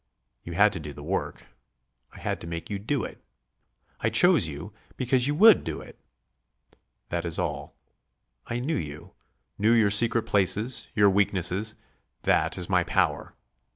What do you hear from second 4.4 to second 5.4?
you because you